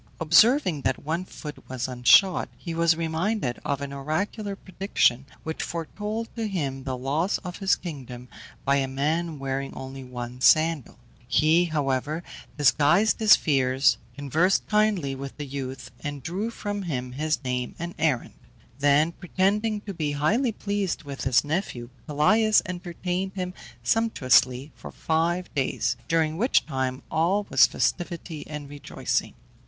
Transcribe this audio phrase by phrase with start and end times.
[0.19, 6.27] Observing that one foot was unshod, he was reminded of an oracular prediction which foretold
[6.35, 8.27] to him the loss of his kingdom
[8.65, 10.97] by a man wearing only one sandal.
[11.27, 12.23] He, however,
[12.57, 17.93] disguised his fears, conversed kindly with the youth, and drew from him his name and
[17.99, 18.33] errand.
[18.79, 25.53] Then pretending to be highly pleased with his nephew, Pelias entertained him sumptuously for five
[25.53, 29.35] days, during which time all was festivity and rejoicing.